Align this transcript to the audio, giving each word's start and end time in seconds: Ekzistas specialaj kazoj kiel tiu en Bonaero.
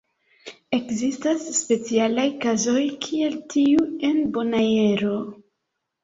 Ekzistas 0.75 1.43
specialaj 1.57 2.25
kazoj 2.45 2.85
kiel 3.07 3.35
tiu 3.55 3.83
en 4.09 4.17
Bonaero. 4.39 5.13